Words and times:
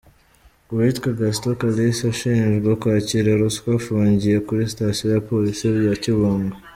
Uwitwa 0.71 1.09
Gaston 1.19 1.53
Kalisa, 1.61 2.03
ushinjwa 2.13 2.71
kwakira 2.81 3.29
ruswa 3.41 3.69
afungiye 3.79 4.37
kuri 4.47 4.69
sitasiyo 4.71 5.05
ya 5.13 5.23
Polisi 5.29 5.65
ya 5.89 5.95
Kibungo. 6.03 6.55